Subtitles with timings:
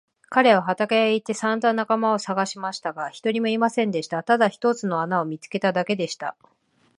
[0.29, 4.23] 彼は畑へ行ってさんざん仲間をさがしましたが、一人もいませんでした。
[4.23, 6.35] ただ一つの穴を見つけただけでした。